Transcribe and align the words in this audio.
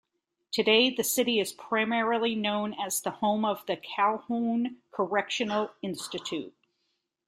Today, 0.51 0.89
the 0.89 1.03
city 1.03 1.39
is 1.39 1.53
primarily 1.53 2.33
known 2.33 2.73
as 2.73 3.01
the 3.03 3.11
home 3.11 3.45
of 3.45 3.63
the 3.67 3.77
Calhoun 3.77 4.77
Correctional 4.89 5.75
Institution. 5.83 6.53